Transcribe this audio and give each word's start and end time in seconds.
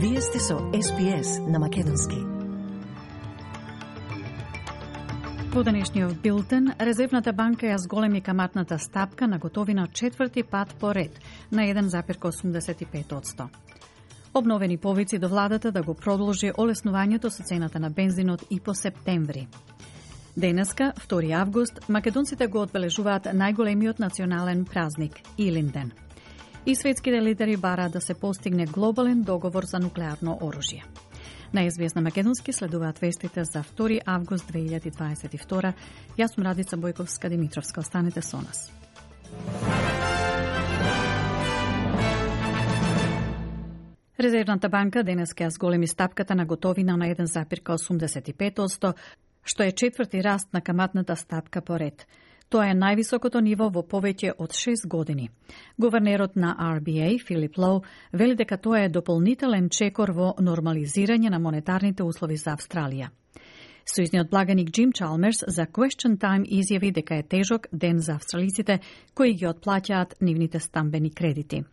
Вие 0.00 0.20
сте 0.20 0.38
со 0.38 0.58
СПС 0.58 1.38
на 1.48 1.58
Македонски. 1.58 2.16
По 5.52 5.64
денешниот 5.64 6.22
билтен, 6.22 6.72
Резервната 6.80 7.32
банка 7.32 7.66
ја 7.66 7.76
зголеми 7.76 8.20
каматната 8.20 8.78
стапка 8.78 9.26
на 9.28 9.38
готовина 9.38 9.88
четврти 9.92 10.42
пат 10.42 10.74
по 10.74 10.94
ред 10.94 11.20
на 11.52 11.62
1,85 11.62 13.48
Обновени 14.34 14.76
повици 14.78 15.18
до 15.18 15.28
владата 15.28 15.72
да 15.72 15.82
го 15.82 15.94
продолжи 15.94 16.52
олеснувањето 16.52 17.28
со 17.28 17.42
цената 17.42 17.80
на 17.80 17.90
бензинот 17.90 18.44
и 18.50 18.60
по 18.60 18.74
септември. 18.74 19.48
Денеска, 20.36 20.92
2 21.08 21.32
август, 21.40 21.88
македонците 21.88 22.46
го 22.46 22.62
одбележуваат 22.62 23.26
најголемиот 23.26 23.98
национален 23.98 24.64
празник– 24.64 25.12
Илинден. 25.38 26.07
И 26.68 26.74
светските 26.74 27.22
лидери 27.22 27.56
бараат 27.56 27.92
да 27.92 28.00
се 28.00 28.14
постигне 28.14 28.66
глобален 28.66 29.22
договор 29.22 29.64
за 29.64 29.78
нуклеарно 29.78 30.38
оружје. 30.42 30.82
На 31.54 31.70
СБС 31.70 31.94
на 31.94 32.02
Македонски 32.02 32.52
следуваат 32.52 32.98
вестите 32.98 33.44
за 33.44 33.62
2 33.62 34.00
август 34.06 34.52
2022. 34.52 35.72
Јас 36.18 36.34
сум 36.34 36.44
Радица 36.44 36.76
Бојковска 36.76 37.28
Димитровска. 37.28 37.80
Останете 37.80 38.22
со 38.22 38.36
нас. 38.36 38.72
Резервната 44.20 44.68
банка 44.68 45.02
денеска 45.02 45.44
ја 45.44 45.48
зголеми 45.48 45.86
стапката 45.86 46.34
на 46.34 46.44
готовина 46.44 46.96
на 46.96 47.08
1,85%, 47.08 48.94
што 49.44 49.62
е 49.62 49.72
четврти 49.72 50.20
раст 50.22 50.52
на 50.52 50.60
каматната 50.60 51.16
стапка 51.16 51.62
по 51.62 51.78
ред. 51.78 52.06
Тоа 52.48 52.70
е 52.70 52.74
највисокото 52.74 53.42
ниво 53.44 53.66
во 53.68 53.82
повеќе 53.84 54.32
од 54.38 54.54
6 54.56 54.86
години. 54.88 55.28
Гувернерот 55.76 56.36
на 56.36 56.54
RBA, 56.78 57.18
Филип 57.20 57.58
Лоу, 57.58 57.82
вели 58.12 58.34
дека 58.34 58.56
тоа 58.56 58.84
е 58.84 58.88
дополнителен 58.88 59.68
чекор 59.68 60.10
во 60.16 60.32
нормализирање 60.40 61.28
на 61.30 61.38
монетарните 61.38 62.02
услови 62.02 62.36
за 62.36 62.56
Австралија. 62.56 63.10
Сојзниот 63.88 64.30
благаник 64.30 64.70
Джим 64.70 64.92
Чалмерс 64.92 65.44
за 65.48 65.66
Question 65.66 66.16
Time 66.16 66.48
изјави 66.48 66.92
дека 66.92 67.14
е 67.16 67.22
тежок 67.22 67.68
ден 67.72 68.00
за 68.00 68.16
австралиците 68.16 68.80
кои 69.14 69.34
ги 69.34 69.46
отплаќаат 69.46 70.16
нивните 70.20 70.60
стамбени 70.60 71.10
кредити. 71.10 71.64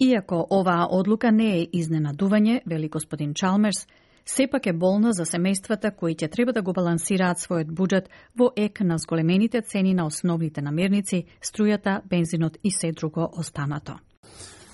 Иако 0.00 0.46
оваа 0.50 0.86
одлука 0.90 1.30
не 1.32 1.48
е 1.60 1.66
изненадување, 1.66 2.60
вели 2.66 2.88
господин 2.88 3.34
Чалмерс, 3.34 3.86
сепак 4.26 4.66
е 4.66 4.72
болно 4.72 5.12
за 5.12 5.24
семејствата 5.24 5.90
кои 5.96 6.14
ќе 6.14 6.30
треба 6.30 6.52
да 6.52 6.62
го 6.62 6.72
балансираат 6.72 7.38
својот 7.38 7.70
буџет 7.70 8.08
во 8.36 8.52
ек 8.56 8.80
на 8.80 8.98
зголемените 8.98 9.62
цени 9.62 9.94
на 9.94 10.06
основните 10.06 10.62
намерници, 10.62 11.24
струјата, 11.42 12.00
бензинот 12.08 12.58
и 12.64 12.70
се 12.70 12.92
друго 12.92 13.30
останато. 13.38 13.98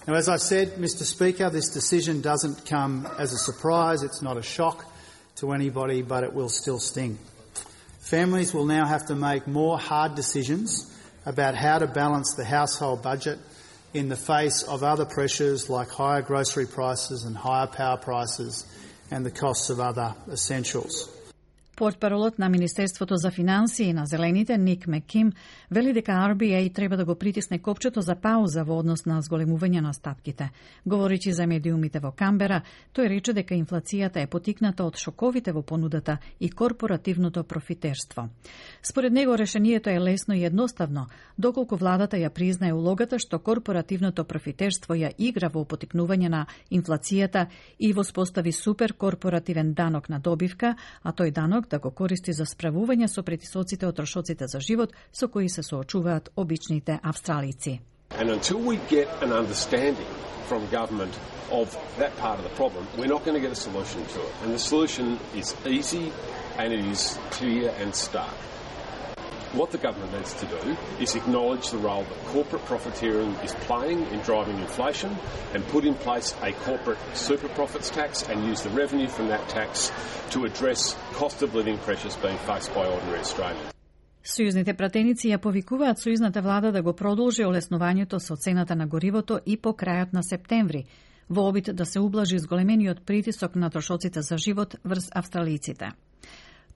Now, 0.06 0.14
as 0.14 0.28
I 0.28 0.36
said, 0.36 0.76
Mr. 0.78 1.02
Speaker, 1.02 1.50
this 1.50 1.68
decision 1.68 2.20
doesn't 2.20 2.64
come 2.64 3.08
as 3.18 3.32
a 3.32 3.38
surprise. 3.38 4.04
It's 4.04 4.22
not 4.22 4.36
a 4.36 4.42
shock 4.42 4.84
to 5.40 5.50
anybody, 5.50 6.02
but 6.02 6.22
it 6.22 6.32
will 6.32 6.48
still 6.48 6.78
sting. 6.78 7.18
Families 7.98 8.54
will 8.54 8.66
now 8.66 8.86
have 8.86 9.06
to 9.06 9.16
make 9.16 9.48
more 9.48 9.76
hard 9.76 10.14
decisions 10.14 10.96
about 11.26 11.56
how 11.56 11.78
to 11.78 11.88
balance 11.88 12.34
the 12.34 12.44
household 12.44 13.02
budget 13.02 13.40
in 13.94 14.08
the 14.08 14.16
face 14.16 14.62
of 14.62 14.84
other 14.84 15.04
pressures 15.04 15.68
like 15.68 15.88
higher 15.88 16.22
grocery 16.22 16.66
prices 16.66 17.24
and 17.24 17.36
higher 17.36 17.66
power 17.66 17.96
prices 17.96 18.64
and 19.10 19.24
the 19.26 19.40
costs 19.40 19.70
of 19.70 19.78
other 19.78 20.14
essentials. 20.32 21.16
Портпаролот 21.76 22.38
на 22.38 22.48
Министерството 22.48 23.16
за 23.16 23.30
финансии 23.30 23.92
на 23.92 24.06
Зелените 24.06 24.58
Ник 24.58 24.86
Меким 24.86 25.32
вели 25.70 25.92
дека 25.92 26.12
RBA 26.12 26.74
треба 26.74 26.96
да 26.96 27.04
го 27.04 27.14
притисне 27.14 27.58
копчето 27.58 28.00
за 28.00 28.14
пауза 28.14 28.64
во 28.64 28.78
однос 28.78 29.06
на 29.06 29.20
зголемување 29.22 29.80
на 29.80 29.92
стапките. 29.92 30.50
Говоричи 30.86 31.32
за 31.32 31.46
медиумите 31.46 32.00
во 32.00 32.12
Камбера, 32.12 32.62
тој 32.94 33.08
рече 33.08 33.32
дека 33.32 33.54
инфлацијата 33.54 34.22
е 34.22 34.26
потикната 34.26 34.84
од 34.84 34.96
шоковите 34.96 35.52
во 35.52 35.62
понудата 35.62 36.18
и 36.40 36.50
корпоративното 36.50 37.44
профитерство. 37.44 38.28
Според 38.82 39.12
него 39.12 39.38
решението 39.38 39.90
е 39.90 40.00
лесно 40.00 40.34
и 40.34 40.44
едноставно, 40.44 41.06
доколку 41.38 41.76
владата 41.76 42.16
ја 42.16 42.30
признае 42.30 42.72
улогата 42.72 43.18
што 43.18 43.38
корпоративното 43.38 44.24
профитерство 44.24 44.94
ја 44.94 45.12
игра 45.18 45.48
во 45.48 45.64
потикнување 45.64 46.28
на 46.28 46.46
инфлацијата 46.70 47.46
и 47.78 47.92
воспостави 47.92 48.52
суперкорпоративен 48.52 49.74
данок 49.74 50.08
на 50.08 50.20
добивка, 50.20 50.76
а 51.02 51.12
тој 51.12 51.32
данок 51.32 51.68
да 51.68 51.78
го 51.78 51.90
користи 51.90 52.32
за 52.32 52.44
справување 52.44 53.08
со 53.08 53.22
притисоците 53.22 53.86
од 53.86 53.96
трошоците 53.96 54.46
за 54.46 54.60
живот 54.60 54.92
со 55.12 55.28
кои 55.28 55.48
се 55.55 55.63
соочуваат 55.63 56.29
обичните 56.37 56.99
австралици. 57.03 57.81
And 58.19 58.29
until 58.29 58.59
we 58.59 58.77
get 58.89 59.07
an 59.23 59.31
understanding 59.31 60.11
from 60.49 60.67
government 60.69 61.17
of 61.49 61.77
that 61.97 62.13
part 62.17 62.37
of 62.39 62.43
the 62.43 62.55
problem, 62.61 62.85
we're 62.97 63.13
not 63.15 63.23
going 63.25 63.35
to 63.35 63.39
get 63.39 63.51
a 63.51 63.55
solution 63.55 64.05
to 64.13 64.19
it. 64.19 64.33
And 64.43 64.53
the 64.53 64.59
solution 64.59 65.17
is 65.35 65.55
easy 65.65 66.11
and 66.57 66.73
it 66.73 66.85
is 66.85 67.17
clear 67.31 67.73
and 67.79 67.95
stark. 67.95 68.35
What 69.53 69.71
the 69.71 69.77
government 69.77 70.13
needs 70.13 70.33
to 70.35 70.45
do 70.45 70.77
is 70.99 71.15
acknowledge 71.15 71.71
the 71.71 71.77
role 71.77 72.03
that 72.03 72.25
corporate 72.27 72.63
profiteering 72.65 73.31
is 73.43 73.53
playing 73.55 74.05
in 74.07 74.19
driving 74.19 74.57
inflation 74.59 75.17
and 75.53 75.67
put 75.67 75.83
in 75.83 75.93
place 75.93 76.33
a 76.41 76.53
corporate 76.53 76.99
super 77.13 77.49
profits 77.49 77.89
tax 77.89 78.23
and 78.29 78.45
use 78.45 78.61
the 78.61 78.69
revenue 78.69 79.09
from 79.09 79.27
that 79.27 79.49
tax 79.49 79.91
to 80.29 80.45
address 80.45 80.95
cost 81.13 81.41
of 81.41 81.53
living 81.53 81.77
pressures 81.79 82.15
being 82.17 82.37
faced 82.39 82.73
by 82.73 82.85
ordinary 82.85 83.19
Australians. 83.19 83.71
Сојузните 84.26 84.72
пратеници 84.74 85.28
ја 85.30 85.36
повикуваат 85.38 86.00
сојузната 86.02 86.40
влада 86.42 86.72
да 86.74 86.80
го 86.82 86.92
продолжи 86.98 87.44
олеснувањето 87.46 88.18
со 88.18 88.34
цената 88.36 88.74
на 88.74 88.86
горивото 88.86 89.38
и 89.46 89.56
по 89.56 89.70
крајот 89.70 90.12
на 90.12 90.22
септември, 90.22 90.82
во 91.28 91.44
обид 91.48 91.70
да 91.72 91.84
се 91.86 92.00
ублажи 92.00 92.38
зголемениот 92.38 93.04
притисок 93.06 93.54
на 93.54 93.70
трошоците 93.70 94.22
за 94.22 94.38
живот 94.38 94.74
врз 94.84 95.06
австралиците. 95.14 95.92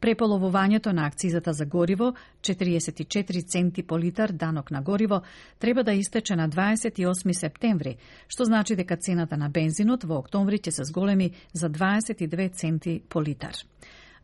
Преполовувањето 0.01 0.93
на 0.93 1.07
акцизата 1.07 1.53
за 1.53 1.67
гориво, 1.67 2.15
44 2.41 3.43
центи 3.47 3.83
по 3.83 3.99
литар 3.99 4.33
данок 4.33 4.71
на 4.71 4.83
гориво, 4.83 5.23
треба 5.59 5.85
да 5.85 5.93
истече 5.93 6.37
на 6.37 6.49
28 6.49 7.33
септември, 7.33 7.97
што 8.29 8.45
значи 8.45 8.77
дека 8.77 8.97
цената 8.97 9.37
на 9.37 9.51
бензинот 9.51 10.05
во 10.05 10.23
октомври 10.23 10.59
ќе 10.59 10.71
се 10.71 10.85
зголеми 10.85 11.33
за 11.53 11.71
22 11.71 12.53
центи 12.53 13.03
по 13.09 13.23
литар. 13.23 13.55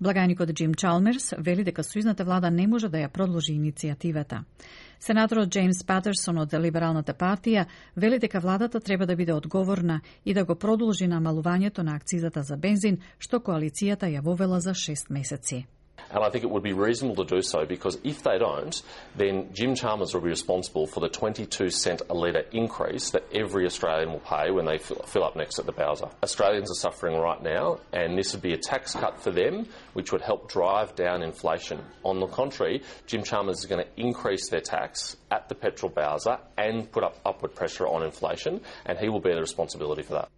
Благајникот 0.00 0.52
Джим 0.52 0.74
Чалмерс 0.74 1.32
вели 1.38 1.64
дека 1.64 1.82
сојузната 1.82 2.24
влада 2.24 2.50
не 2.50 2.66
може 2.66 2.88
да 2.88 2.98
ја 2.98 3.08
продолжи 3.08 3.54
иницијативата. 3.54 4.42
Сенаторот 5.00 5.48
Джеймс 5.48 5.82
Патерсон 5.84 6.38
од 6.38 6.52
Либералната 6.52 7.14
партија 7.14 7.64
вели 7.96 8.18
дека 8.18 8.40
владата 8.40 8.80
треба 8.80 9.06
да 9.06 9.16
биде 9.16 9.32
одговорна 9.32 10.00
и 10.24 10.34
да 10.34 10.44
го 10.44 10.54
продолжи 10.54 11.08
намалувањето 11.08 11.82
на 11.82 11.96
акцизата 11.96 12.42
за 12.42 12.56
бензин, 12.56 12.98
што 13.18 13.40
коалицијата 13.40 14.12
ја 14.12 14.20
вовела 14.22 14.60
за 14.60 14.74
6 14.74 15.10
месеци. 15.10 15.66
And 16.10 16.22
I 16.22 16.30
think 16.30 16.44
it 16.44 16.50
would 16.50 16.62
be 16.62 16.72
reasonable 16.72 17.24
to 17.24 17.36
do 17.36 17.42
so 17.42 17.64
because 17.64 17.98
if 18.04 18.22
they 18.22 18.38
don't, 18.38 18.80
then 19.14 19.48
Jim 19.52 19.74
Chalmers 19.74 20.14
will 20.14 20.20
be 20.20 20.28
responsible 20.28 20.86
for 20.86 21.00
the 21.00 21.08
22 21.08 21.70
cent 21.70 22.02
a 22.08 22.14
litre 22.14 22.44
increase 22.52 23.10
that 23.10 23.24
every 23.34 23.66
Australian 23.66 24.12
will 24.12 24.20
pay 24.20 24.50
when 24.50 24.64
they 24.64 24.78
fill 24.78 25.24
up 25.24 25.36
next 25.36 25.58
at 25.58 25.66
the 25.66 25.72
Bowser. 25.72 26.08
Australians 26.22 26.70
are 26.70 26.80
suffering 26.80 27.18
right 27.18 27.42
now, 27.42 27.78
and 27.92 28.16
this 28.16 28.32
would 28.32 28.42
be 28.42 28.52
a 28.52 28.58
tax 28.58 28.92
cut 28.92 29.20
for 29.20 29.30
them, 29.30 29.66
which 29.94 30.12
would 30.12 30.22
help 30.22 30.50
drive 30.50 30.94
down 30.94 31.22
inflation. 31.22 31.80
On 32.04 32.20
the 32.20 32.26
contrary, 32.26 32.82
Jim 33.06 33.22
Chalmers 33.22 33.58
is 33.58 33.66
going 33.66 33.84
to 33.84 33.90
increase 34.00 34.48
their 34.48 34.60
tax 34.60 35.16
at 35.30 35.48
the 35.48 35.54
petrol 35.54 35.90
Bowser 35.90 36.38
and 36.56 36.90
put 36.90 37.04
up 37.04 37.18
upward 37.24 37.54
pressure 37.54 37.86
on 37.86 38.02
inflation, 38.02 38.60
and 38.84 38.98
he 38.98 39.08
will 39.08 39.20
bear 39.20 39.34
the 39.34 39.40
responsibility 39.40 40.02
for 40.02 40.14
that. 40.14 40.28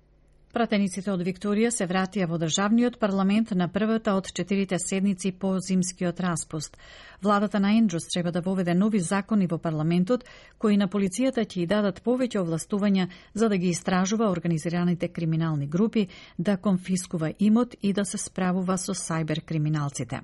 Пратениците 0.48 1.10
од 1.12 1.20
Викторија 1.26 1.68
се 1.68 1.84
вратија 1.84 2.24
во 2.28 2.38
државниот 2.40 2.94
парламент 2.98 3.50
на 3.52 3.66
првата 3.68 4.14
од 4.16 4.30
четирите 4.32 4.78
седници 4.80 5.32
по 5.32 5.50
зимскиот 5.60 6.20
распуст. 6.24 6.78
Владата 7.22 7.60
на 7.60 7.74
Ендрус 7.76 8.08
треба 8.08 8.32
да 8.32 8.40
воведе 8.40 8.74
нови 8.74 9.00
закони 9.00 9.46
во 9.46 9.58
парламентот 9.58 10.24
кои 10.58 10.76
на 10.80 10.88
полицијата 10.88 11.44
ќе 11.44 11.66
ја 11.66 11.68
дадат 11.74 12.00
повеќе 12.00 12.40
овластувања 12.40 13.10
за 13.34 13.48
да 13.48 13.58
ги 13.58 13.68
истражува 13.68 14.30
организираните 14.30 15.08
криминални 15.08 15.66
групи, 15.66 16.08
да 16.38 16.56
конфискува 16.56 17.32
имот 17.38 17.76
и 17.82 17.92
да 17.92 18.04
се 18.04 18.18
справува 18.18 18.78
со 18.78 18.96
сајбер 18.96 19.44
криминалците. 19.44 20.22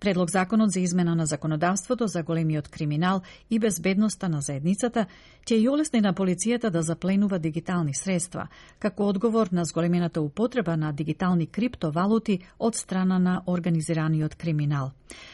Предлог 0.00 0.30
законот 0.30 0.70
за 0.70 0.80
измена 0.80 1.14
на 1.14 1.26
законодавството 1.26 2.06
за 2.06 2.22
големиот 2.22 2.68
криминал 2.68 3.22
и 3.50 3.58
безбедноста 3.58 4.28
на 4.28 4.40
заедницата 4.40 5.06
ќе 5.46 5.56
ја 5.56 5.70
олесни 5.72 6.00
на 6.00 6.12
полицијата 6.14 6.70
да 6.70 6.82
запленува 6.82 7.38
дигитални 7.38 7.94
средства, 7.94 8.48
како 8.78 9.08
одговор 9.08 9.48
на 9.52 9.64
зголемената 9.64 10.20
употреба 10.20 10.76
на 10.76 10.92
дигитални 10.92 11.46
криптовалути 11.46 12.40
од 12.58 12.76
страна 12.76 13.18
на 13.18 13.42
организираниот 13.46 14.34
криминал. 14.34 14.90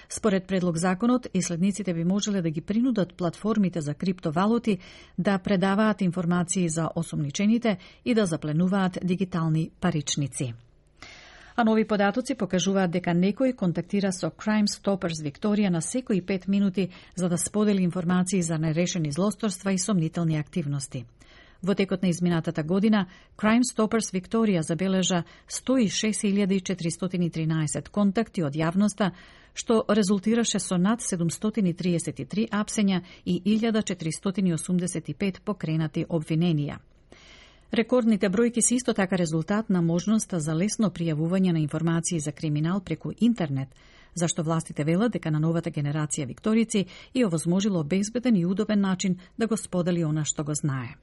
Според 0.09 0.47
предлог 0.47 0.77
законот, 0.77 1.27
исследниците 1.35 1.95
би 1.95 2.05
можеле 2.05 2.43
да 2.43 2.51
ги 2.51 2.61
принудат 2.61 3.15
платформите 3.15 3.81
за 3.81 3.95
криптовалути 3.95 4.79
да 5.19 5.39
предаваат 5.39 6.01
информации 6.01 6.69
за 6.69 6.91
осомничените 6.97 7.79
и 8.05 8.15
да 8.15 8.27
запленуваат 8.27 8.99
дигитални 9.05 9.71
паричници. 9.81 10.55
А 11.57 11.65
нови 11.65 11.85
податоци 11.85 12.35
покажуваат 12.35 12.91
дека 12.91 13.11
некој 13.13 13.55
контактира 13.55 14.13
со 14.13 14.31
Crime 14.31 14.67
Stoppers 14.67 15.23
Викторија 15.23 15.71
на 15.71 15.83
секои 15.83 16.23
5 16.23 16.49
минути 16.49 16.89
за 17.15 17.29
да 17.29 17.39
сподели 17.39 17.83
информации 17.83 18.43
за 18.43 18.59
нерешени 18.59 19.13
злосторства 19.13 19.73
и 19.73 19.79
сомнителни 19.79 20.37
активности. 20.37 21.05
Во 21.63 21.75
текот 21.75 22.03
на 22.03 22.09
изминатата 22.09 22.63
година, 22.63 23.07
Crime 23.37 23.63
Stoppers 23.63 24.13
Викторија 24.13 24.63
забележа 24.63 25.23
106.413 25.49 27.89
контакти 27.89 28.43
од 28.43 28.55
јавноста, 28.55 29.11
што 29.55 29.85
резултираше 29.89 30.59
со 30.59 30.77
над 30.77 31.01
733 31.01 32.49
апсења 32.51 33.03
и 33.25 33.43
1485 33.45 35.41
покренати 35.45 36.05
обвиненија. 36.09 36.79
Рекордните 37.73 38.29
бројки 38.29 38.61
се 38.61 38.75
исто 38.75 38.93
така 38.93 39.17
резултат 39.19 39.71
на 39.71 39.81
можноста 39.83 40.41
за 40.41 40.53
лесно 40.53 40.91
пријавување 40.93 41.53
на 41.57 41.61
информации 41.61 42.19
за 42.21 42.33
криминал 42.33 42.81
преку 42.81 43.13
интернет, 43.21 43.69
зашто 44.15 44.45
властите 44.45 44.85
велат 44.85 45.13
дека 45.13 45.31
на 45.31 45.41
новата 45.41 45.71
генерација 45.71 46.27
викторици 46.27 46.85
и 47.15 47.25
овозможило 47.25 47.85
безбеден 47.85 48.37
и 48.37 48.45
удобен 48.47 48.81
начин 48.81 49.17
да 49.39 49.47
го 49.47 49.57
сподели 49.57 50.05
она 50.05 50.25
што 50.25 50.45
го 50.45 50.55
знае. 50.55 50.97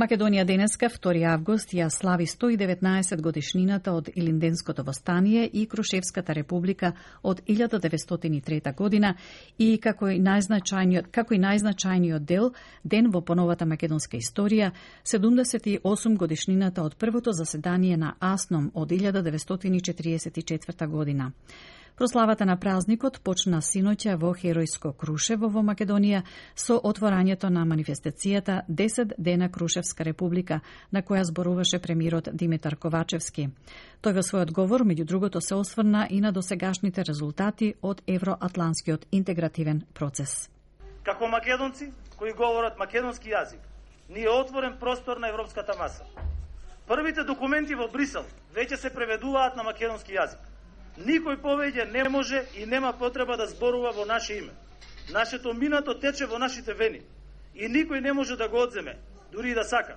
Македонија 0.00 0.46
денеска, 0.48 0.88
2 0.88 1.26
август, 1.28 1.74
ја 1.76 1.90
слави 1.92 2.24
119 2.26 3.20
годишнината 3.20 3.92
од 3.92 4.08
Илинденското 4.14 4.82
востание 4.84 5.44
и 5.52 5.66
Крушевската 5.66 6.34
република 6.34 6.92
од 7.22 7.42
1903 7.44 8.74
година 8.76 9.14
и 9.58 9.78
како 9.78 10.08
и 10.08 10.16
најзначајниот, 10.16 11.10
како 11.12 11.34
и 11.34 11.38
најзначајниот 11.38 12.24
дел, 12.24 12.52
ден 12.84 13.10
во 13.12 13.20
поновата 13.20 13.66
македонска 13.66 14.16
историја, 14.16 14.70
78 15.04 16.16
годишнината 16.16 16.82
од 16.82 16.96
првото 16.96 17.32
заседание 17.32 17.96
на 17.96 18.14
АСНОМ 18.20 18.70
од 18.74 18.88
1944 18.88 20.86
година. 20.86 21.32
Прославата 21.96 22.46
на 22.46 22.56
празникот 22.56 23.20
почна 23.20 23.60
синоќа 23.60 24.16
во 24.16 24.32
Херојско 24.34 24.92
Крушево 24.96 25.48
во 25.48 25.62
Македонија 25.62 26.22
со 26.54 26.78
отворањето 26.78 27.50
на 27.50 27.64
манифестацијата 27.64 28.62
10 28.68 29.14
дена 29.18 29.50
Крушевска 29.52 30.04
република, 30.04 30.60
на 30.92 31.02
која 31.02 31.22
зборуваше 31.22 31.78
премирот 31.78 32.28
Димитар 32.32 32.76
Ковачевски. 32.76 33.48
Тој 34.02 34.14
во 34.16 34.22
својот 34.24 34.52
говор, 34.52 34.84
меѓу 34.84 35.04
другото, 35.04 35.40
се 35.40 35.54
осврна 35.54 36.06
и 36.10 36.20
на 36.20 36.32
досегашните 36.32 37.04
резултати 37.04 37.74
од 37.82 38.02
евроатланскиот 38.06 39.06
интегративен 39.12 39.84
процес. 39.94 40.50
Како 41.02 41.28
македонци 41.28 41.92
кои 42.16 42.32
говорат 42.32 42.78
македонски 42.78 43.30
јазик, 43.32 43.60
ни 44.10 44.22
е 44.22 44.30
отворен 44.30 44.76
простор 44.80 45.16
на 45.16 45.28
европската 45.28 45.72
маса. 45.78 46.04
Првите 46.86 47.22
документи 47.24 47.74
во 47.78 47.86
Брисел 47.88 48.24
веќе 48.54 48.76
се 48.76 48.90
преведуваат 48.90 49.56
на 49.56 49.62
македонски 49.62 50.12
јазик. 50.12 50.49
Никој 51.06 51.40
повеќе 51.40 51.90
не 51.92 52.08
може 52.08 52.44
и 52.54 52.66
нема 52.66 52.92
потреба 52.92 53.36
да 53.36 53.46
зборува 53.46 53.92
во 53.92 54.04
наше 54.04 54.34
име. 54.34 54.52
Нашето 55.10 55.54
минато 55.54 55.94
тече 55.94 56.26
во 56.26 56.38
нашите 56.38 56.74
вени 56.74 57.00
и 57.54 57.68
никој 57.68 58.00
не 58.00 58.12
може 58.12 58.36
да 58.36 58.48
го 58.48 58.62
одземе, 58.62 58.98
дури 59.32 59.50
и 59.50 59.54
да 59.54 59.64
сака. 59.64 59.96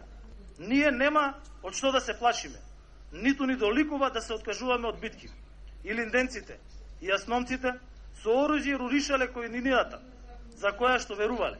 Ние 0.59 0.91
нема 0.91 1.33
од 1.63 1.75
што 1.75 1.91
да 1.91 1.99
се 2.01 2.17
плашиме, 2.19 2.59
ниту 3.11 3.45
ни 3.45 3.55
доликува 3.55 4.09
да 4.09 4.21
се 4.21 4.33
откажуваме 4.33 4.87
од 4.87 4.99
битки. 4.99 5.29
И 5.83 5.93
линденците, 5.93 6.59
и 7.01 7.11
јасномците 7.11 7.75
со 8.23 8.31
оружје 8.31 8.77
руришале 8.79 9.27
кој 9.27 9.51
нинијата, 9.51 9.99
за 10.55 10.71
која 10.71 10.99
што 10.99 11.15
верувале. 11.15 11.59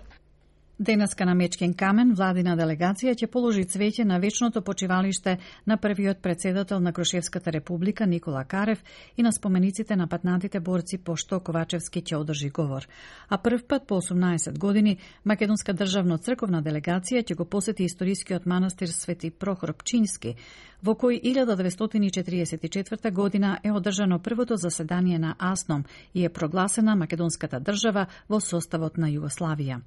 Денеска 0.80 1.26
на 1.26 1.36
Мечкен 1.36 1.76
камен 1.78 2.16
владина 2.18 2.56
делегација 2.58 3.12
ќе 3.14 3.28
положи 3.30 3.62
цвеќе 3.70 4.08
на 4.10 4.18
вечното 4.18 4.64
почивалиште 4.66 5.36
на 5.70 5.78
првиот 5.78 6.18
председател 6.18 6.80
на 6.80 6.94
Крушевската 6.94 7.52
република 7.54 8.08
Никола 8.08 8.44
Карев 8.44 8.84
и 9.18 9.22
на 9.22 9.32
спомениците 9.32 9.96
на 9.96 10.08
патнатите 10.08 10.60
борци 10.60 10.98
по 10.98 11.16
што 11.16 11.40
Ковачевски 11.40 12.02
ќе 12.02 12.18
одржи 12.18 12.50
говор. 12.50 12.88
А 13.30 13.38
прв 13.38 13.68
пат 13.68 13.86
по 13.88 14.02
18 14.02 14.58
години 14.58 14.98
Македонска 15.24 15.74
државно 15.74 16.18
црковна 16.18 16.64
делегација 16.64 17.22
ќе 17.22 17.36
го 17.36 17.46
посети 17.46 17.84
историскиот 17.84 18.46
манастир 18.46 18.88
Свети 18.88 19.30
Прохор 19.30 19.76
Пчински, 19.78 20.36
во 20.82 20.98
кој 20.98 21.22
1944 21.22 23.12
година 23.12 23.60
е 23.64 23.72
одржано 23.72 24.20
првото 24.20 24.56
заседание 24.56 25.20
на 25.20 25.36
АСНОМ 25.38 25.86
и 26.14 26.26
е 26.26 26.30
прогласена 26.30 26.96
Македонската 26.96 27.60
држава 27.60 28.08
во 28.28 28.40
составот 28.40 28.98
на 28.98 29.08
Југославија. 29.08 29.82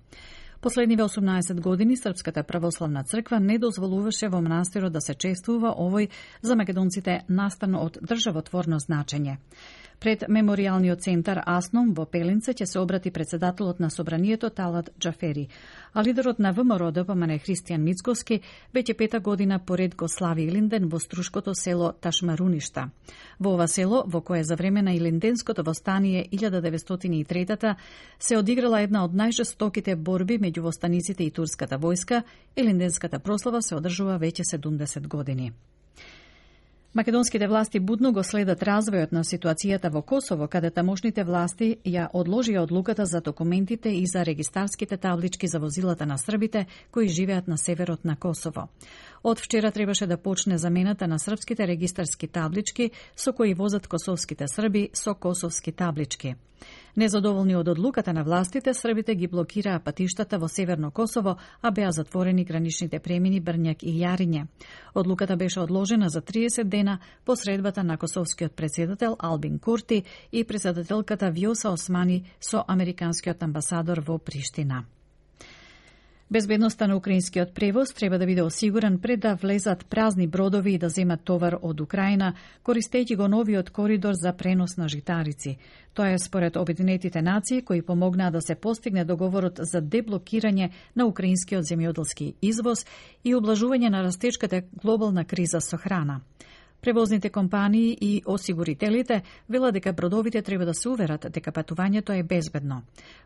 Последниве 0.61 1.03
18 1.03 1.61
години 1.61 1.97
Српската 1.97 2.43
православна 2.43 3.05
црква 3.05 3.41
не 3.41 3.58
дозволуваше 3.58 4.29
во 4.29 4.41
манастирот 4.41 4.93
да 4.93 5.00
се 5.00 5.14
чествува 5.14 5.75
овој 5.76 6.08
за 6.43 6.56
македонците 6.56 7.25
настан 7.29 7.75
од 7.75 7.99
државотворно 8.00 8.81
значење. 8.81 9.37
Пред 10.00 10.25
мемориалниот 10.29 11.00
центар 11.00 11.41
Асном 11.47 11.94
во 11.97 12.05
Пелинце 12.05 12.53
ќе 12.53 12.64
се 12.64 12.79
обрати 12.79 13.11
председателот 13.11 13.81
на 13.81 13.91
собранието 13.91 14.50
Талат 14.50 14.91
Джафери, 14.99 15.49
а 15.96 16.04
лидерот 16.04 16.38
на 16.38 16.52
ВМРО 16.52 16.90
ДПМН 16.93 17.38
Христијан 17.40 17.81
Мицкоски 17.81 18.43
веќе 18.75 18.94
пета 18.98 19.20
година 19.20 19.56
поред 19.58 19.94
го 19.96 20.08
слави 20.12 20.44
Илинден 20.44 20.90
во 20.93 20.98
струшкото 21.00 21.54
село 21.54 21.93
Ташмаруништа. 21.93 22.90
Во 23.40 23.54
ова 23.54 23.66
село, 23.66 24.02
во 24.06 24.20
кое 24.20 24.44
за 24.44 24.56
време 24.56 24.82
на 24.82 24.93
Илинденското 24.93 25.64
востание 25.64 26.28
1903 26.32 27.76
се 28.19 28.37
одиграла 28.37 28.82
една 28.82 29.04
од 29.04 29.14
најжестоките 29.16 29.96
борби 29.96 30.37
меѓу 30.38 30.69
востаниците 30.69 31.25
и 31.25 31.31
турската 31.31 31.78
војска, 31.78 32.22
Илинденската 32.56 33.19
прослава 33.19 33.62
се 33.62 33.76
одржува 33.76 34.19
веќе 34.19 34.44
70 34.52 35.08
години. 35.08 35.52
Македонските 36.96 37.48
власти 37.48 37.81
будно 37.81 38.12
го 38.12 38.22
следат 38.25 38.62
развојот 38.64 39.10
на 39.12 39.20
ситуацијата 39.20 39.90
во 39.93 40.00
Косово, 40.00 40.46
каде 40.48 40.70
тамошните 40.72 41.26
власти 41.28 41.66
ја 41.84 42.06
одложија 42.08 42.62
одлуката 42.62 43.04
за 43.04 43.20
документите 43.20 43.90
и 43.93 44.06
за 44.06 44.25
регистарските 44.25 44.96
таблички 44.96 45.46
за 45.46 45.60
возилата 45.60 46.06
на 46.06 46.16
србите 46.16 46.66
кои 46.90 47.08
живеат 47.08 47.48
на 47.48 47.58
северот 47.58 48.04
на 48.04 48.16
Косово. 48.16 48.69
Од 49.22 49.40
вчера 49.40 49.72
требаше 49.72 50.06
да 50.06 50.16
почне 50.16 50.58
замената 50.58 51.06
на 51.06 51.19
српските 51.19 51.66
регистарски 51.66 52.28
таблички 52.28 52.90
со 53.16 53.32
кои 53.32 53.54
возат 53.54 53.87
косовските 53.87 54.48
срби 54.48 54.88
со 54.94 55.14
косовски 55.14 55.72
таблички. 55.72 56.34
Незадоволни 56.96 57.54
од 57.56 57.69
одлуката 57.69 58.12
на 58.12 58.22
властите, 58.25 58.72
србите 58.75 59.14
ги 59.14 59.26
блокираа 59.28 59.81
патиштата 59.84 60.38
во 60.38 60.48
Северно 60.48 60.90
Косово, 60.90 61.37
а 61.62 61.70
беа 61.70 61.90
затворени 61.93 62.44
граничните 62.44 62.98
премини 62.98 63.43
Брњак 63.43 63.84
и 63.84 63.93
Јариње. 64.00 64.46
Одлуката 64.94 65.37
беше 65.37 65.60
одложена 65.60 66.08
за 66.08 66.22
30 66.22 66.64
дена 66.64 66.98
по 67.25 67.37
средбата 67.37 67.84
на 67.84 67.98
косовскиот 67.98 68.56
председател 68.56 69.16
Албин 69.19 69.58
Курти 69.58 70.02
и 70.32 70.44
председателката 70.44 71.32
Вјоса 71.32 71.69
Османи 71.69 72.25
со 72.40 72.64
американскиот 72.69 73.43
амбасадор 73.43 74.00
во 74.00 74.19
Приштина. 74.19 74.84
Безбедноста 76.31 76.88
на 76.88 76.96
украинскиот 76.96 77.55
превоз 77.55 77.93
треба 77.94 78.19
да 78.19 78.26
биде 78.26 78.43
осигурен 78.43 78.99
пред 78.99 79.20
да 79.20 79.34
влезат 79.34 79.86
празни 79.86 80.27
бродови 80.27 80.74
и 80.74 80.79
да 80.79 80.89
земат 80.89 81.22
товар 81.24 81.55
од 81.62 81.81
Украина, 81.81 82.34
користејќи 82.65 83.17
го 83.17 83.29
новиот 83.29 83.70
коридор 83.70 84.15
за 84.15 84.32
пренос 84.32 84.77
на 84.77 84.89
житарици. 84.89 85.56
Тоа 85.94 86.10
е 86.10 86.19
според 86.19 86.56
Обединетите 86.56 87.22
нации 87.22 87.62
кои 87.62 87.82
помогнаа 87.82 88.31
да 88.31 88.41
се 88.41 88.55
постигне 88.55 89.05
договорот 89.05 89.60
за 89.62 89.81
деблокирање 89.81 90.70
на 90.96 91.06
украинскиот 91.06 91.62
земјоделски 91.62 92.34
извоз 92.43 92.86
и 93.24 93.34
облажување 93.34 93.89
на 93.89 94.03
растечката 94.03 94.62
глобална 94.82 95.24
криза 95.24 95.60
со 95.60 95.77
храна. 95.77 96.20
Превозните 96.86 97.31
компании 97.31 97.98
и 98.00 98.22
осигурителите 98.26 99.22
велат 99.50 99.74
дека 99.74 99.93
бродовите 99.93 100.43
треба 100.43 100.64
да 100.64 100.74
се 100.74 100.88
уверат 100.88 101.26
дека 101.32 101.50
патувањето 101.50 102.14
е 102.14 102.22
безбедно. 102.22 102.82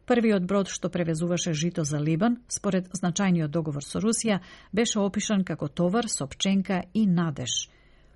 Првиот 0.06 0.46
брод 0.48 0.70
што 0.72 0.88
превезуваше 0.88 1.52
жито 1.52 1.84
за 1.84 2.00
Либан, 2.00 2.38
според 2.48 2.88
значајниот 2.88 3.52
договор 3.52 3.84
со 3.84 4.00
Русија, 4.00 4.38
беше 4.72 5.00
опишан 5.00 5.44
како 5.44 5.68
товар 5.68 6.08
со 6.08 6.26
пченка 6.26 6.82
и 6.94 7.04
надеж. 7.06 7.68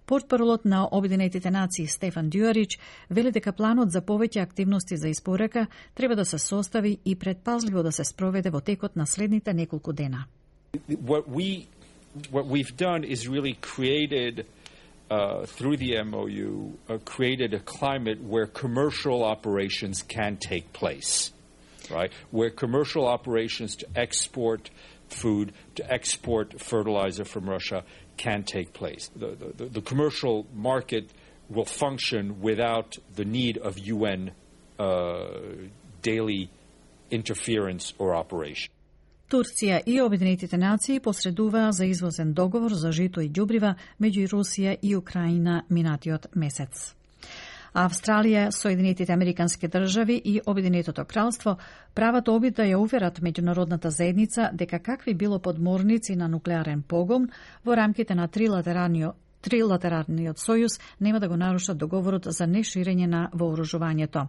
Портпаролот 0.07 0.65
на 0.65 0.89
Обединетите 0.91 1.51
нации 1.51 1.87
Стефан 1.87 2.31
Дюарич 2.31 2.79
вели 3.11 3.31
дека 3.31 3.53
планот 3.53 3.93
за 3.93 4.01
повеќе 4.01 4.41
активности 4.41 4.97
за 4.97 5.09
испорака 5.09 5.67
треба 5.95 6.17
да 6.17 6.25
се 6.25 6.39
состави 6.39 6.99
и 7.05 7.17
предпазливо 7.17 7.83
да 7.83 7.93
се 7.93 8.05
спроведе 8.05 8.51
во 8.51 8.61
текот 8.61 8.97
на 8.97 9.07
следните 9.07 9.53
неколку 9.53 9.93
дена. 9.93 10.25
What 10.89 11.29
we 11.29 11.67
what 12.33 12.47
we've 12.47 12.77
done 12.77 13.05
is 13.05 13.29
really 13.29 13.55
created 13.61 14.47
uh, 15.11 15.45
through 15.47 15.77
the 15.77 16.03
MOU, 16.03 16.73
uh, 16.89 16.99
created 17.05 17.55
a 17.55 17.61
climate 17.61 18.23
where 18.23 18.47
commercial 18.47 19.23
operations 19.23 20.03
can 20.03 20.37
take 20.37 20.73
place, 20.73 21.33
right? 21.91 22.13
Where 22.31 22.51
commercial 22.51 23.07
operations 23.07 23.77
to 23.77 23.87
export 23.95 24.71
food, 25.09 25.53
to 25.77 25.93
export 25.93 26.61
fertilizer 26.61 27.25
from 27.25 27.49
Russia 27.49 27.85
can 28.17 28.45
take 28.45 28.73
place. 28.73 29.11
The, 29.15 29.53
the, 29.57 29.67
the 29.67 29.81
commercial 29.81 30.47
market 30.55 31.11
will 31.49 31.65
function 31.65 32.41
without 32.41 32.97
the 33.15 33.25
need 33.25 33.59
of 33.59 33.79
UN 33.79 34.33
uh, 34.79 35.27
daily 36.03 36.51
interference 37.11 37.93
or 37.99 38.15
operation. 38.15 38.74
Турција 39.31 39.81
и 39.87 40.01
Обединетите 40.01 40.57
нации 40.57 41.01
посредуваа 41.01 41.73
за 41.73 41.87
извозен 41.87 42.33
договор 42.33 42.73
за 42.73 42.93
жито 42.93 43.21
и 43.21 43.31
ѓубрива 43.31 43.75
меѓу 44.01 44.29
Русија 44.33 44.77
и 44.83 44.97
Украина 44.97 45.65
минатиот 45.71 46.29
месец. 46.35 46.95
Австралија, 47.75 48.51
Соединетите 48.53 49.13
Американски 49.13 49.69
држави 49.69 50.21
и 50.25 50.41
Обединетото 50.47 51.05
кралство 51.05 51.57
прават 51.95 52.29
обид 52.29 52.57
да 52.57 52.69
ја 52.69 52.77
уверат 52.79 53.19
меѓународната 53.19 53.89
заедница 53.89 54.51
дека 54.53 54.79
какви 54.79 55.15
било 55.15 55.39
подморници 55.39 56.17
на 56.17 56.29
нуклеарен 56.29 56.83
погон 56.83 57.29
во 57.65 57.77
рамките 57.77 58.15
на 58.15 58.29
трилатералниот 58.29 59.17
трилатералниот 59.45 60.41
сојуз 60.41 60.79
нема 61.01 61.21
да 61.21 61.29
го 61.29 61.37
нарушат 61.37 61.79
договорот 61.79 62.29
за 62.31 62.47
неширење 62.47 63.07
на 63.07 63.29
вооружувањето. 63.33 64.27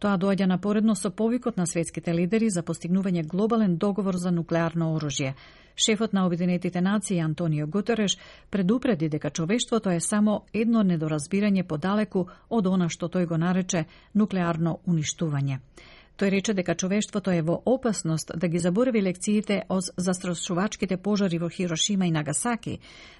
Тоа 0.00 0.16
доаѓа 0.16 0.46
напоредно 0.48 0.94
со 0.96 1.10
повикот 1.12 1.58
на 1.60 1.66
светските 1.68 2.14
лидери 2.16 2.48
за 2.48 2.62
постигнување 2.64 3.26
глобален 3.28 3.76
договор 3.76 4.16
за 4.16 4.30
нуклеарно 4.32 4.94
оружје. 4.96 5.34
Шефот 5.76 6.14
на 6.16 6.24
Обединетите 6.26 6.80
нации 6.80 7.18
Антонио 7.20 7.66
Гутереш 7.66 8.16
предупреди 8.50 9.08
дека 9.08 9.30
човештвото 9.30 9.90
е 9.90 10.00
само 10.00 10.44
едно 10.54 10.82
недоразбирање 10.82 11.66
подалеку 11.68 12.26
од 12.48 12.66
она 12.66 12.88
што 12.88 13.12
тој 13.12 13.26
го 13.26 13.36
нарече 13.36 13.84
нуклеарно 14.14 14.78
уништување. 14.86 15.60
Тој 16.20 16.30
рече 16.30 16.52
дека 16.52 16.74
човештвото 16.76 17.32
е 17.32 17.40
во 17.40 17.62
опасност 17.64 18.32
да 18.36 18.48
ги 18.48 18.58
заборави 18.60 19.00
лекциите 19.02 19.62
од 19.72 19.86
застрашувачките 19.96 20.98
пожари 21.00 21.38
во 21.40 21.48
Хирошима 21.48 22.06
и 22.06 22.12
Нагасаки, 22.12 22.74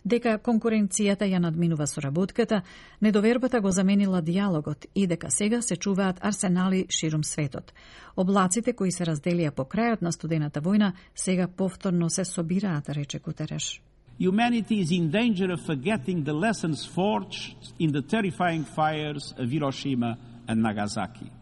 дека 0.05 0.37
конкуренцијата 0.37 1.25
ја 1.25 1.41
надминува 1.41 1.87
соработката, 1.87 2.61
недовербата 3.01 3.61
го 3.61 3.71
заменила 3.71 4.21
диалогот 4.21 4.87
и 4.95 5.07
дека 5.07 5.31
сега 5.31 5.63
се 5.63 5.77
чуваат 5.77 6.21
арсенали 6.21 6.85
ширум 6.91 7.25
светот. 7.25 7.73
Облаците 8.17 8.73
кои 8.73 8.93
се 8.93 9.09
разделија 9.09 9.51
по 9.51 9.65
крајот 9.65 10.03
на 10.03 10.13
студената 10.13 10.61
војна 10.61 10.93
сега 11.15 11.49
повторно 11.49 12.11
се 12.11 12.25
собираат, 12.25 12.89
рече 12.89 13.19
Кутереш. 13.19 13.81
Humanity 14.21 14.85
is 14.85 14.93
in 14.93 15.11
danger 15.11 15.49
of 15.49 15.61
forgetting 15.65 16.25
the 16.25 16.37
lessons 16.37 16.85
forged 16.85 17.57
in 17.79 17.93
the 17.93 18.03
terrifying 18.03 18.65
fires 18.65 19.33
of 19.39 19.49
Hiroshima 19.49 20.17
and 20.47 20.61
Nagasaki. 20.61 21.41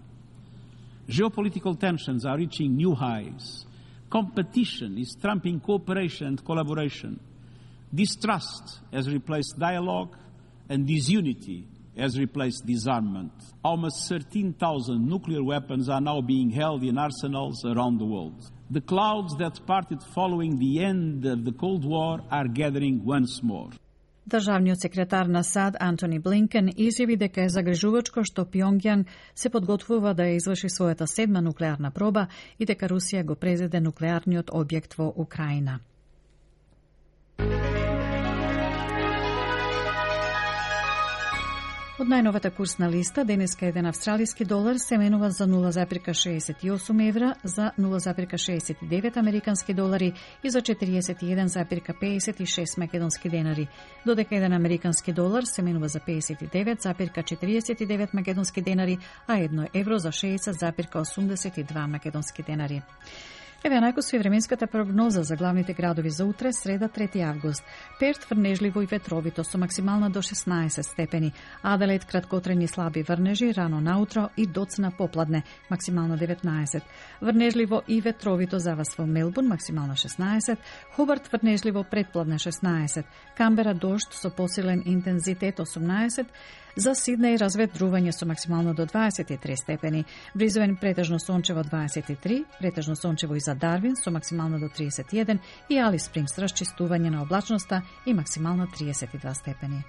Geopolitical 1.09 1.79
tensions 1.79 2.27
are 2.27 2.37
reaching 2.37 2.77
new 2.77 2.95
highs. 2.95 3.65
Competition 4.11 4.99
is 4.99 5.17
trumping 5.21 5.59
cooperation 5.59 6.27
and 6.27 6.45
collaboration. 6.45 7.19
Distrust 7.95 8.81
has 8.93 9.11
replaced 9.11 9.59
dialogue, 9.59 10.15
and 10.69 10.87
disunity 10.87 11.67
has 11.97 12.19
replaced 12.19 12.67
disarmament. 12.67 13.33
Almost 13.65 14.07
13,000 14.09 15.09
nuclear 15.09 15.43
weapons 15.43 15.89
are 15.89 16.01
now 16.01 16.21
being 16.21 16.51
held 16.51 16.85
in 16.85 16.99
arsenals 16.99 17.65
around 17.65 17.99
the 17.99 18.05
world. 18.05 18.51
The 18.71 18.83
clouds 18.83 19.35
that 19.39 19.67
parted 19.67 20.03
following 20.15 20.59
the 20.59 20.85
end 20.85 21.25
of 21.25 21.45
the 21.45 21.53
Cold 21.53 21.87
War 21.87 22.21
are 22.31 22.47
gathering 22.47 23.03
once 23.05 23.43
more. 23.43 23.71
Државниот 24.29 24.81
секретар 24.81 25.27
на 25.27 25.43
САД 25.45 25.77
Антони 25.81 26.19
Блинкен 26.19 26.67
изјави 26.69 27.15
дека 27.17 27.47
е 27.47 27.53
загрижувачко 27.55 28.25
што 28.29 28.45
Пјонгјанг 28.45 29.09
се 29.35 29.49
подготвува 29.55 30.13
да 30.13 30.27
ја 30.29 30.37
изврши 30.37 30.69
својата 30.75 31.07
седма 31.09 31.41
нуклеарна 31.41 31.91
проба 31.91 32.27
и 32.59 32.69
дека 32.69 32.91
Русија 32.93 33.25
го 33.25 33.37
презеде 33.41 33.81
нуклеарниот 33.81 34.53
објект 34.53 34.99
во 34.99 35.09
Украина. 35.17 35.79
Од 41.99 42.07
најновата 42.07 42.53
курсна 42.55 42.87
листа, 42.87 43.25
денеска 43.27 43.67
еден 43.67 43.89
австралиски 43.91 44.45
долар 44.47 44.79
се 44.79 44.95
менува 44.99 45.31
за 45.35 45.47
0,68 45.51 47.09
евра, 47.09 47.35
за 47.45 47.73
0,69 47.79 49.17
американски 49.17 49.75
долари 49.75 50.13
и 50.45 50.51
за 50.51 50.63
41,56 50.63 52.79
македонски 52.79 53.29
денари, 53.29 53.69
додека 54.07 54.37
еден 54.37 54.53
американски 54.53 55.13
долар 55.13 55.43
се 55.43 55.63
менува 55.63 55.89
за 55.89 56.01
59,49 56.01 58.15
македонски 58.15 58.63
денари, 58.63 58.99
а 59.27 59.39
едно 59.39 59.67
евро 59.75 59.99
за 59.99 60.09
60,82 60.09 61.87
македонски 61.87 62.43
денари. 62.43 62.83
Еве 63.67 63.81
најкусо 63.83 64.15
и 64.15 64.19
временската 64.23 64.69
прогноза 64.71 65.25
за 65.27 65.37
главните 65.37 65.75
градови 65.75 66.11
за 66.11 66.25
утре, 66.25 66.53
среда 66.53 66.89
3 66.89 67.23
август. 67.27 67.65
Перт 67.99 68.25
врнежливо 68.31 68.83
и 68.83 68.87
ветровито 68.87 69.45
со 69.45 69.59
максимална 69.59 70.11
до 70.11 70.23
16 70.23 70.83
степени. 70.83 71.33
Аделаид 71.63 72.05
краткотрени 72.05 72.69
слаби 72.69 73.03
врнежи 73.03 73.55
рано 73.55 73.81
наутро 73.81 74.29
и 74.37 74.47
доцна 74.47 74.93
попладне, 74.99 75.43
максимално 75.71 76.17
19. 76.17 76.83
Врнежливо 77.23 77.83
и 77.89 78.01
ветровито 78.01 78.59
за 78.59 78.75
вас 78.75 78.95
во 78.95 79.07
Мелбурн, 79.07 79.49
максимално 79.49 79.95
16. 79.95 80.57
Хобарт 80.93 81.29
врнежливо 81.33 81.85
предпладне 81.91 82.39
16. 82.39 83.05
Камбера 83.37 83.75
дожд 83.75 84.13
со 84.13 84.31
посилен 84.31 84.83
интензитет 84.87 85.59
18. 85.59 86.27
За 86.77 86.95
Сиднеј 86.95 87.39
разветрување 87.41 88.13
со 88.13 88.27
максимално 88.27 88.75
до 88.75 88.87
23 88.87 89.57
степени. 89.57 90.05
Бризбен 90.35 90.77
претежно 90.77 91.19
сончево 91.21 91.65
23, 91.65 92.45
претежно 92.61 92.97
сончево 92.97 93.35
и 93.35 93.41
за 93.41 93.55
Дарвин 93.55 93.97
со 93.97 94.11
максимално 94.11 94.59
до 94.59 94.69
31 94.69 95.39
и 95.71 95.79
Али 95.79 95.99
Спрингс 95.99 96.39
расчистување 96.39 97.11
на 97.11 97.23
облачноста 97.23 97.83
и 98.07 98.15
максимално 98.15 98.67
32 98.67 99.35
степени. 99.35 99.85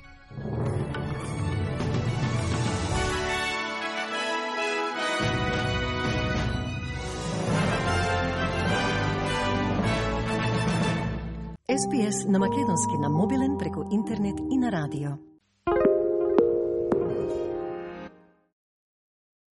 СПС 11.79 12.25
на 12.25 12.39
Македонски 12.39 12.98
на 13.00 13.09
мобилен 13.09 13.57
преку 13.57 13.83
интернет 13.91 14.39
и 14.51 14.57
на 14.57 14.71
радио. 14.71 15.09